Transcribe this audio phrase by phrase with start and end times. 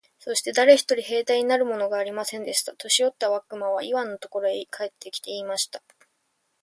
[0.17, 2.73] そして誰一人兵隊になるものがありませんでした。
[2.75, 5.83] 年よった悪魔はイワンのところへ帰って来て、言いました。